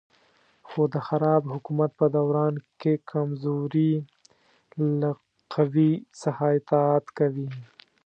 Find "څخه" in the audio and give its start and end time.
6.21-6.43